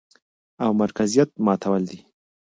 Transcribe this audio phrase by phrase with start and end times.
[0.63, 1.99] او مرکزيت ماتول دي،